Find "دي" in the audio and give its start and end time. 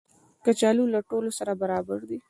2.09-2.17